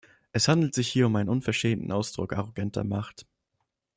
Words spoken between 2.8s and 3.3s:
Macht!